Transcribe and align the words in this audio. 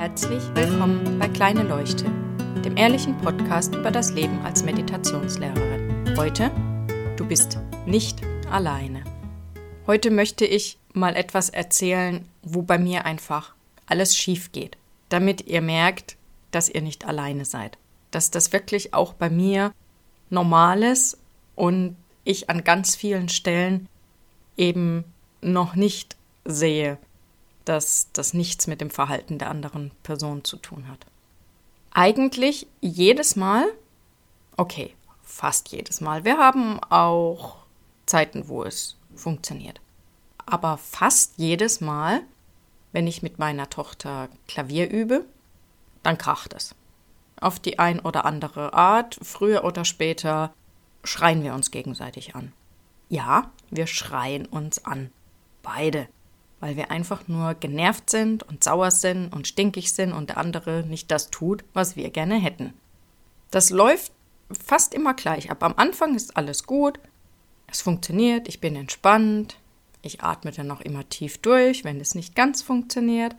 Herzlich 0.00 0.42
willkommen 0.54 1.18
bei 1.18 1.28
Kleine 1.28 1.62
Leuchte, 1.62 2.06
dem 2.64 2.78
ehrlichen 2.78 3.18
Podcast 3.18 3.74
über 3.74 3.90
das 3.90 4.14
Leben 4.14 4.40
als 4.46 4.64
Meditationslehrerin. 4.64 6.16
Heute, 6.16 6.50
du 7.18 7.26
bist 7.26 7.58
nicht 7.84 8.22
alleine. 8.50 9.04
Heute 9.86 10.10
möchte 10.10 10.46
ich 10.46 10.78
mal 10.94 11.16
etwas 11.16 11.50
erzählen, 11.50 12.26
wo 12.40 12.62
bei 12.62 12.78
mir 12.78 13.04
einfach 13.04 13.54
alles 13.84 14.16
schief 14.16 14.52
geht, 14.52 14.78
damit 15.10 15.46
ihr 15.46 15.60
merkt, 15.60 16.16
dass 16.50 16.70
ihr 16.70 16.80
nicht 16.80 17.04
alleine 17.04 17.44
seid. 17.44 17.76
Dass 18.10 18.30
das 18.30 18.54
wirklich 18.54 18.94
auch 18.94 19.12
bei 19.12 19.28
mir 19.28 19.70
normal 20.30 20.82
ist 20.82 21.18
und 21.56 21.94
ich 22.24 22.48
an 22.48 22.64
ganz 22.64 22.96
vielen 22.96 23.28
Stellen 23.28 23.86
eben 24.56 25.04
noch 25.42 25.74
nicht 25.74 26.16
sehe, 26.46 26.96
dass 27.64 28.08
das 28.12 28.34
nichts 28.34 28.66
mit 28.66 28.80
dem 28.80 28.90
Verhalten 28.90 29.38
der 29.38 29.50
anderen 29.50 29.90
Person 30.02 30.44
zu 30.44 30.56
tun 30.56 30.88
hat. 30.88 31.06
Eigentlich 31.92 32.66
jedes 32.80 33.36
Mal, 33.36 33.66
okay, 34.56 34.94
fast 35.22 35.68
jedes 35.70 36.00
Mal. 36.00 36.24
Wir 36.24 36.38
haben 36.38 36.80
auch 36.84 37.56
Zeiten, 38.06 38.48
wo 38.48 38.64
es 38.64 38.96
funktioniert. 39.14 39.80
Aber 40.46 40.78
fast 40.78 41.34
jedes 41.36 41.80
Mal, 41.80 42.22
wenn 42.92 43.06
ich 43.06 43.22
mit 43.22 43.38
meiner 43.38 43.70
Tochter 43.70 44.28
Klavier 44.48 44.90
übe, 44.90 45.24
dann 46.02 46.18
kracht 46.18 46.54
es. 46.54 46.74
Auf 47.40 47.58
die 47.58 47.78
ein 47.78 48.00
oder 48.00 48.24
andere 48.24 48.74
Art, 48.74 49.18
früher 49.22 49.64
oder 49.64 49.84
später, 49.84 50.52
schreien 51.04 51.42
wir 51.42 51.54
uns 51.54 51.70
gegenseitig 51.70 52.34
an. 52.34 52.52
Ja, 53.08 53.50
wir 53.70 53.86
schreien 53.86 54.46
uns 54.46 54.84
an. 54.84 55.10
Beide 55.62 56.08
weil 56.60 56.76
wir 56.76 56.90
einfach 56.90 57.26
nur 57.26 57.54
genervt 57.54 58.10
sind 58.10 58.42
und 58.42 58.62
sauer 58.62 58.90
sind 58.90 59.32
und 59.32 59.48
stinkig 59.48 59.92
sind 59.92 60.12
und 60.12 60.28
der 60.30 60.36
andere 60.36 60.84
nicht 60.86 61.10
das 61.10 61.30
tut, 61.30 61.64
was 61.72 61.96
wir 61.96 62.10
gerne 62.10 62.36
hätten. 62.36 62.74
Das 63.50 63.70
läuft 63.70 64.12
fast 64.52 64.94
immer 64.94 65.14
gleich 65.14 65.50
ab. 65.50 65.62
Am 65.62 65.74
Anfang 65.76 66.14
ist 66.14 66.36
alles 66.36 66.64
gut, 66.64 67.00
es 67.66 67.80
funktioniert, 67.80 68.48
ich 68.48 68.60
bin 68.60 68.76
entspannt, 68.76 69.56
ich 70.02 70.22
atme 70.22 70.50
dann 70.50 70.66
noch 70.66 70.80
immer 70.80 71.08
tief 71.08 71.38
durch, 71.38 71.84
wenn 71.84 72.00
es 72.00 72.14
nicht 72.14 72.34
ganz 72.34 72.62
funktioniert. 72.62 73.34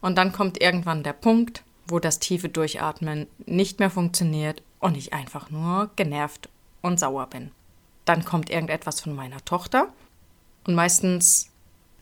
Und 0.00 0.16
dann 0.16 0.32
kommt 0.32 0.60
irgendwann 0.60 1.02
der 1.02 1.12
Punkt, 1.12 1.62
wo 1.86 1.98
das 1.98 2.18
tiefe 2.18 2.48
Durchatmen 2.48 3.26
nicht 3.46 3.78
mehr 3.78 3.90
funktioniert 3.90 4.62
und 4.80 4.96
ich 4.96 5.12
einfach 5.12 5.50
nur 5.50 5.90
genervt 5.96 6.48
und 6.82 7.00
sauer 7.00 7.26
bin. 7.26 7.50
Dann 8.04 8.24
kommt 8.24 8.50
irgendetwas 8.50 9.00
von 9.00 9.14
meiner 9.14 9.42
Tochter 9.44 9.88
und 10.66 10.74
meistens 10.74 11.50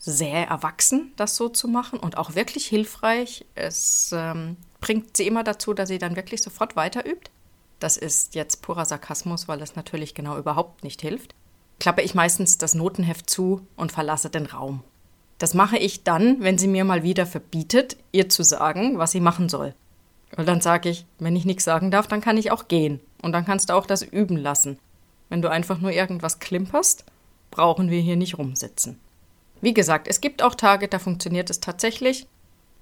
sehr 0.05 0.49
erwachsen, 0.49 1.13
das 1.17 1.37
so 1.37 1.49
zu 1.49 1.69
machen 1.69 1.99
und 1.99 2.19
auch 2.19 2.35
wirklich 2.35 2.67
hilfreich. 2.67 3.45
Es 3.55 4.11
ähm, 4.13 4.57
bringt 4.81 5.17
sie 5.17 5.27
immer 5.27 5.45
dazu, 5.45 5.73
dass 5.75 5.89
sie 5.89 5.99
dann 5.99 6.17
wirklich 6.17 6.43
sofort 6.43 6.75
weiter 6.75 7.07
übt. 7.07 7.31
Das 7.79 7.97
ist 7.97 8.35
jetzt 8.35 8.63
purer 8.63 8.85
Sarkasmus, 8.85 9.49
weil 9.49 9.63
es 9.63 9.77
natürlich 9.77 10.15
genau 10.15 10.37
überhaupt 10.37 10.83
nicht 10.83 11.01
hilft. 11.01 11.35
Klappe 11.79 12.03
ich 12.03 12.15
meistens 12.15 12.59
das 12.59 12.75
Notenheft 12.75 13.31
zu 13.31 13.67
und 13.77 13.93
verlasse 13.93 14.29
den 14.29 14.47
Raum. 14.47 14.83
Das 15.39 15.55
mache 15.55 15.79
ich 15.79 16.03
dann, 16.05 16.41
wenn 16.41 16.59
sie 16.59 16.69
mir 16.69 16.85
mal 16.85 17.03
wieder 17.03 17.27
verbietet, 17.27 17.97
ihr 18.13 18.29
zu 18.29 18.43
sagen, 18.43 18.99
was 18.99 19.13
sie 19.13 19.21
machen 19.21 19.49
soll. 19.49 19.75
Und 20.37 20.49
dann 20.49 20.61
sage 20.61 20.89
ich, 20.89 21.07
wenn 21.19 21.37
ich 21.37 21.45
nichts 21.45 21.65
sagen 21.65 21.91
darf, 21.91 22.07
dann 22.07 22.21
kann 22.21 22.37
ich 22.37 22.51
auch 22.51 22.69
gehen. 22.69 23.01
Und 23.23 23.33
dann 23.33 23.45
kannst 23.45 23.71
du 23.71 23.75
auch 23.75 23.87
das 23.87 24.03
üben 24.03 24.37
lassen. 24.37 24.79
Wenn 25.29 25.43
du 25.43 25.51
einfach 25.51 25.79
nur 25.79 25.93
irgendwas 25.93 26.39
klimperst, 26.41 27.05
brauchen 27.51 27.91
wir 27.91 28.01
hier 28.01 28.17
nicht 28.17 28.39
rumsitzen. 28.39 28.99
Wie 29.63 29.73
gesagt, 29.73 30.09
es 30.09 30.21
gibt 30.21 30.43
auch 30.43 30.57
Tage, 30.57 30.89
da 30.89 30.99
funktioniert 30.99 31.49
es 31.49 31.61
tatsächlich. 31.61 32.27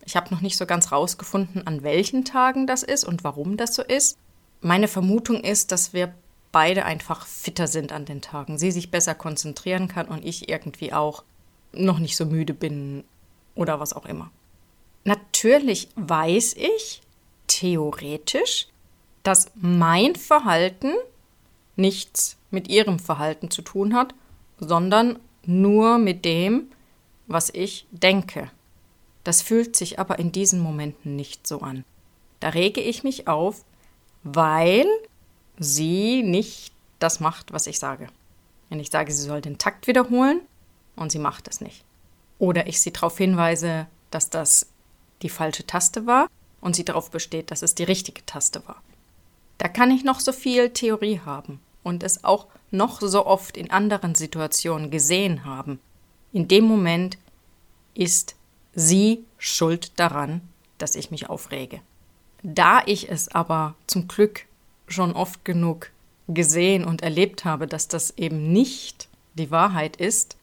Ich 0.04 0.16
habe 0.16 0.34
noch 0.34 0.40
nicht 0.40 0.56
so 0.56 0.64
ganz 0.64 0.90
rausgefunden, 0.90 1.66
an 1.66 1.82
welchen 1.82 2.24
Tagen 2.24 2.66
das 2.66 2.82
ist 2.82 3.04
und 3.04 3.22
warum 3.22 3.58
das 3.58 3.74
so 3.74 3.82
ist. 3.82 4.18
Meine 4.62 4.88
Vermutung 4.88 5.44
ist, 5.44 5.72
dass 5.72 5.92
wir 5.92 6.14
beide 6.52 6.86
einfach 6.86 7.26
fitter 7.26 7.66
sind 7.66 7.92
an 7.92 8.06
den 8.06 8.22
Tagen. 8.22 8.58
Sie 8.58 8.70
sich 8.72 8.90
besser 8.90 9.14
konzentrieren 9.14 9.88
kann 9.88 10.08
und 10.08 10.24
ich 10.24 10.48
irgendwie 10.48 10.92
auch 10.92 11.22
noch 11.72 11.98
nicht 11.98 12.16
so 12.16 12.24
müde 12.24 12.54
bin 12.54 13.04
oder 13.54 13.78
was 13.78 13.92
auch 13.92 14.06
immer. 14.06 14.30
Natürlich 15.04 15.88
weiß 15.96 16.54
ich 16.54 17.02
theoretisch, 17.46 18.68
dass 19.22 19.50
mein 19.54 20.16
Verhalten 20.16 20.92
nichts 21.76 22.38
mit 22.50 22.68
ihrem 22.68 22.98
Verhalten 22.98 23.50
zu 23.50 23.60
tun 23.60 23.94
hat, 23.94 24.14
sondern 24.58 25.18
nur 25.46 25.98
mit 25.98 26.24
dem, 26.24 26.70
was 27.30 27.48
ich 27.48 27.86
denke. 27.92 28.50
Das 29.22 29.40
fühlt 29.40 29.76
sich 29.76 29.98
aber 29.98 30.18
in 30.18 30.32
diesen 30.32 30.60
Momenten 30.60 31.14
nicht 31.14 31.46
so 31.46 31.60
an. 31.60 31.84
Da 32.40 32.48
rege 32.50 32.80
ich 32.80 33.04
mich 33.04 33.28
auf, 33.28 33.64
weil 34.24 34.86
sie 35.58 36.22
nicht 36.22 36.72
das 36.98 37.20
macht, 37.20 37.52
was 37.52 37.66
ich 37.66 37.78
sage. 37.78 38.08
Wenn 38.68 38.80
ich 38.80 38.90
sage, 38.90 39.12
sie 39.12 39.22
soll 39.22 39.40
den 39.40 39.58
Takt 39.58 39.86
wiederholen 39.86 40.40
und 40.96 41.12
sie 41.12 41.18
macht 41.18 41.48
es 41.48 41.60
nicht. 41.60 41.84
Oder 42.38 42.66
ich 42.66 42.80
sie 42.80 42.92
darauf 42.92 43.16
hinweise, 43.16 43.86
dass 44.10 44.30
das 44.30 44.66
die 45.22 45.28
falsche 45.28 45.66
Taste 45.66 46.06
war 46.06 46.28
und 46.60 46.74
sie 46.74 46.84
darauf 46.84 47.10
besteht, 47.10 47.50
dass 47.50 47.62
es 47.62 47.74
die 47.74 47.84
richtige 47.84 48.24
Taste 48.26 48.66
war. 48.66 48.82
Da 49.58 49.68
kann 49.68 49.90
ich 49.90 50.02
noch 50.02 50.20
so 50.20 50.32
viel 50.32 50.70
Theorie 50.70 51.20
haben 51.24 51.60
und 51.82 52.02
es 52.02 52.24
auch 52.24 52.46
noch 52.70 53.00
so 53.00 53.26
oft 53.26 53.56
in 53.56 53.70
anderen 53.70 54.14
Situationen 54.14 54.90
gesehen 54.90 55.44
haben, 55.44 55.78
in 56.32 56.48
dem 56.48 56.64
Moment 56.64 57.18
ist 57.94 58.36
sie 58.74 59.24
schuld 59.38 59.98
daran, 59.98 60.40
dass 60.78 60.94
ich 60.94 61.10
mich 61.10 61.28
aufrege. 61.28 61.80
Da 62.42 62.82
ich 62.86 63.10
es 63.10 63.28
aber 63.28 63.74
zum 63.86 64.08
Glück 64.08 64.46
schon 64.86 65.12
oft 65.12 65.44
genug 65.44 65.90
gesehen 66.28 66.84
und 66.84 67.02
erlebt 67.02 67.44
habe, 67.44 67.66
dass 67.66 67.88
das 67.88 68.16
eben 68.16 68.52
nicht 68.52 69.08
die 69.34 69.50
Wahrheit 69.50 69.96
ist, 69.96 70.36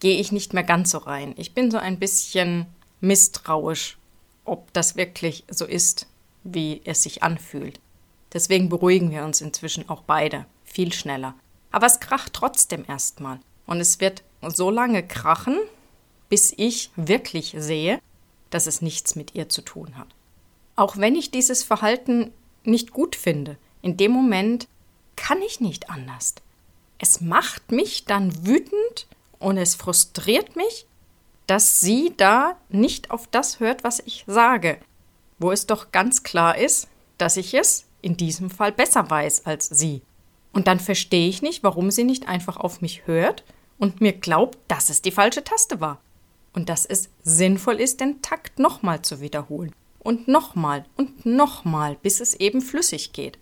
gehe 0.00 0.18
ich 0.18 0.32
nicht 0.32 0.52
mehr 0.52 0.64
ganz 0.64 0.90
so 0.90 0.98
rein. 0.98 1.34
Ich 1.36 1.54
bin 1.54 1.70
so 1.70 1.78
ein 1.78 1.98
bisschen 1.98 2.66
misstrauisch, 3.00 3.98
ob 4.44 4.72
das 4.72 4.96
wirklich 4.96 5.44
so 5.48 5.64
ist, 5.64 6.06
wie 6.44 6.82
es 6.84 7.02
sich 7.02 7.22
anfühlt. 7.22 7.80
Deswegen 8.32 8.68
beruhigen 8.68 9.10
wir 9.10 9.24
uns 9.24 9.40
inzwischen 9.40 9.88
auch 9.88 10.02
beide 10.02 10.46
viel 10.64 10.92
schneller. 10.92 11.34
Aber 11.70 11.86
es 11.86 12.00
kracht 12.00 12.32
trotzdem 12.32 12.84
erstmal. 12.86 13.40
Und 13.66 13.80
es 13.80 14.00
wird 14.00 14.22
so 14.50 14.70
lange 14.70 15.06
krachen, 15.06 15.58
bis 16.28 16.52
ich 16.56 16.90
wirklich 16.96 17.54
sehe, 17.58 18.00
dass 18.50 18.66
es 18.66 18.82
nichts 18.82 19.16
mit 19.16 19.34
ihr 19.34 19.48
zu 19.48 19.62
tun 19.62 19.96
hat. 19.96 20.08
Auch 20.76 20.96
wenn 20.96 21.14
ich 21.14 21.30
dieses 21.30 21.62
Verhalten 21.62 22.32
nicht 22.64 22.92
gut 22.92 23.16
finde, 23.16 23.56
in 23.82 23.96
dem 23.96 24.12
Moment 24.12 24.68
kann 25.16 25.42
ich 25.42 25.60
nicht 25.60 25.90
anders. 25.90 26.34
Es 26.98 27.20
macht 27.20 27.72
mich 27.72 28.04
dann 28.04 28.46
wütend 28.46 29.06
und 29.38 29.56
es 29.56 29.74
frustriert 29.74 30.56
mich, 30.56 30.86
dass 31.46 31.80
sie 31.80 32.14
da 32.16 32.56
nicht 32.68 33.10
auf 33.10 33.26
das 33.26 33.60
hört, 33.60 33.84
was 33.84 34.00
ich 34.00 34.24
sage, 34.26 34.78
wo 35.38 35.50
es 35.50 35.66
doch 35.66 35.90
ganz 35.92 36.22
klar 36.22 36.56
ist, 36.56 36.88
dass 37.18 37.36
ich 37.36 37.54
es 37.54 37.84
in 38.00 38.16
diesem 38.16 38.50
Fall 38.50 38.72
besser 38.72 39.10
weiß 39.10 39.46
als 39.46 39.68
sie. 39.68 40.02
Und 40.52 40.66
dann 40.66 40.80
verstehe 40.80 41.28
ich 41.28 41.42
nicht, 41.42 41.62
warum 41.62 41.90
sie 41.90 42.04
nicht 42.04 42.28
einfach 42.28 42.56
auf 42.56 42.80
mich 42.80 43.06
hört 43.06 43.44
und 43.82 44.00
mir 44.00 44.12
glaubt, 44.12 44.58
dass 44.68 44.90
es 44.90 45.02
die 45.02 45.10
falsche 45.10 45.42
Taste 45.42 45.80
war. 45.80 46.00
Und 46.52 46.68
dass 46.68 46.86
es 46.86 47.08
sinnvoll 47.24 47.80
ist, 47.80 48.00
den 48.00 48.22
Takt 48.22 48.60
nochmal 48.60 49.02
zu 49.02 49.20
wiederholen. 49.20 49.74
Und 49.98 50.28
nochmal 50.28 50.84
und 50.96 51.26
nochmal, 51.26 51.96
bis 52.00 52.20
es 52.20 52.34
eben 52.34 52.60
flüssig 52.60 53.12
geht. 53.12 53.40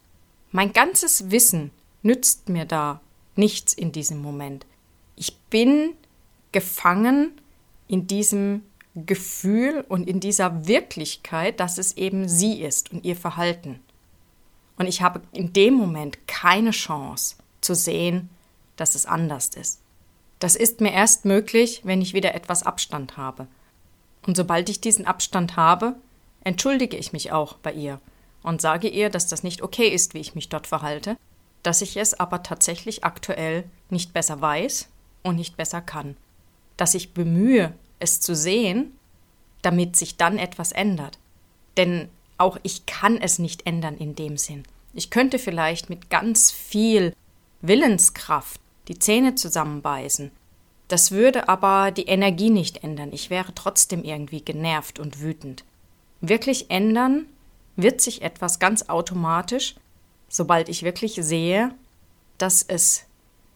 Mein 0.50 0.72
ganzes 0.72 1.30
Wissen 1.30 1.72
nützt 2.00 2.48
mir 2.48 2.64
da 2.64 3.02
nichts 3.36 3.74
in 3.74 3.92
diesem 3.92 4.22
Moment. 4.22 4.64
Ich 5.14 5.36
bin 5.50 5.92
gefangen 6.52 7.38
in 7.86 8.06
diesem 8.06 8.62
Gefühl 8.94 9.84
und 9.90 10.08
in 10.08 10.20
dieser 10.20 10.66
Wirklichkeit, 10.66 11.60
dass 11.60 11.76
es 11.76 11.98
eben 11.98 12.30
sie 12.30 12.62
ist 12.62 12.92
und 12.92 13.04
ihr 13.04 13.16
Verhalten. 13.16 13.80
Und 14.78 14.86
ich 14.86 15.02
habe 15.02 15.20
in 15.32 15.52
dem 15.52 15.74
Moment 15.74 16.26
keine 16.26 16.70
Chance 16.70 17.36
zu 17.60 17.74
sehen, 17.74 18.30
dass 18.76 18.94
es 18.94 19.04
anders 19.04 19.48
ist. 19.48 19.80
Das 20.40 20.56
ist 20.56 20.80
mir 20.80 20.92
erst 20.92 21.26
möglich, 21.26 21.82
wenn 21.84 22.02
ich 22.02 22.14
wieder 22.14 22.34
etwas 22.34 22.64
Abstand 22.64 23.16
habe. 23.16 23.46
Und 24.26 24.36
sobald 24.36 24.68
ich 24.68 24.80
diesen 24.80 25.06
Abstand 25.06 25.56
habe, 25.56 25.94
entschuldige 26.42 26.96
ich 26.96 27.12
mich 27.12 27.30
auch 27.30 27.54
bei 27.58 27.72
ihr 27.72 28.00
und 28.42 28.60
sage 28.60 28.88
ihr, 28.88 29.10
dass 29.10 29.28
das 29.28 29.42
nicht 29.42 29.62
okay 29.62 29.88
ist, 29.88 30.14
wie 30.14 30.20
ich 30.20 30.34
mich 30.34 30.48
dort 30.48 30.66
verhalte, 30.66 31.16
dass 31.62 31.82
ich 31.82 31.98
es 31.98 32.18
aber 32.18 32.42
tatsächlich 32.42 33.04
aktuell 33.04 33.64
nicht 33.90 34.14
besser 34.14 34.40
weiß 34.40 34.88
und 35.22 35.36
nicht 35.36 35.58
besser 35.58 35.82
kann. 35.82 36.16
Dass 36.78 36.94
ich 36.94 37.12
bemühe, 37.12 37.74
es 37.98 38.20
zu 38.20 38.34
sehen, 38.34 38.96
damit 39.60 39.94
sich 39.96 40.16
dann 40.16 40.38
etwas 40.38 40.72
ändert. 40.72 41.18
Denn 41.76 42.08
auch 42.38 42.58
ich 42.62 42.86
kann 42.86 43.18
es 43.18 43.38
nicht 43.38 43.66
ändern 43.66 43.98
in 43.98 44.14
dem 44.14 44.38
Sinn. 44.38 44.62
Ich 44.94 45.10
könnte 45.10 45.38
vielleicht 45.38 45.90
mit 45.90 46.08
ganz 46.08 46.50
viel 46.50 47.14
Willenskraft 47.60 48.58
die 48.90 48.98
Zähne 48.98 49.36
zusammenbeißen. 49.36 50.32
Das 50.88 51.12
würde 51.12 51.48
aber 51.48 51.92
die 51.92 52.06
Energie 52.06 52.50
nicht 52.50 52.82
ändern. 52.82 53.10
Ich 53.12 53.30
wäre 53.30 53.54
trotzdem 53.54 54.02
irgendwie 54.02 54.42
genervt 54.44 54.98
und 54.98 55.20
wütend. 55.20 55.64
Wirklich 56.20 56.72
ändern 56.72 57.26
wird 57.76 58.00
sich 58.00 58.22
etwas 58.22 58.58
ganz 58.58 58.88
automatisch, 58.88 59.76
sobald 60.28 60.68
ich 60.68 60.82
wirklich 60.82 61.14
sehe, 61.14 61.72
dass 62.36 62.64
es 62.64 63.04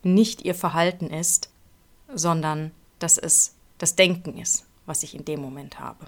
nicht 0.05 0.43
ihr 0.43 0.55
Verhalten 0.55 1.09
ist, 1.11 1.51
sondern 2.15 2.71
dass 3.01 3.19
es 3.19 3.57
das 3.79 3.97
Denken 3.97 4.39
ist, 4.39 4.65
was 4.87 5.03
ich 5.03 5.17
in 5.17 5.25
dem 5.25 5.41
Moment 5.41 5.81
habe. 5.81 6.07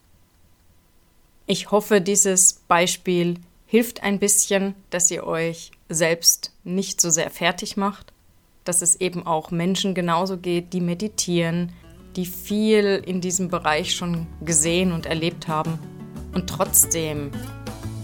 Ich 1.46 1.72
hoffe, 1.72 2.00
dieses 2.00 2.62
Beispiel 2.68 3.40
hilft 3.66 4.04
ein 4.04 4.20
bisschen, 4.20 4.76
dass 4.90 5.10
ihr 5.10 5.26
euch 5.26 5.72
selbst 5.88 6.52
nicht 6.62 7.00
so 7.00 7.10
sehr 7.10 7.30
fertig 7.30 7.76
macht, 7.76 8.12
dass 8.66 8.82
es 8.82 9.00
eben 9.00 9.26
auch 9.26 9.50
Menschen 9.50 9.94
genauso 9.94 10.36
geht, 10.36 10.72
die 10.72 10.80
meditieren, 10.80 11.72
die 12.16 12.26
viel 12.26 13.02
in 13.06 13.20
diesem 13.20 13.48
Bereich 13.48 13.94
schon 13.94 14.26
gesehen 14.42 14.92
und 14.92 15.06
erlebt 15.06 15.48
haben 15.48 15.78
und 16.34 16.48
trotzdem 16.48 17.30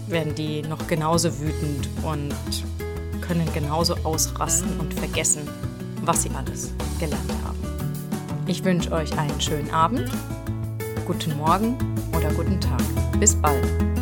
werden 0.07 0.35
die 0.35 0.61
noch 0.61 0.87
genauso 0.87 1.39
wütend 1.39 1.87
und 2.03 2.33
können 3.21 3.47
genauso 3.53 3.95
ausrasten 4.03 4.79
und 4.79 4.93
vergessen, 4.93 5.47
was 6.03 6.23
sie 6.23 6.29
alles 6.31 6.73
gelernt 6.99 7.33
haben. 7.43 7.59
Ich 8.47 8.63
wünsche 8.63 8.91
euch 8.91 9.17
einen 9.17 9.39
schönen 9.39 9.71
Abend, 9.71 10.09
guten 11.05 11.37
Morgen 11.37 11.77
oder 12.15 12.31
guten 12.33 12.59
Tag. 12.59 12.81
Bis 13.19 13.35
bald. 13.35 13.92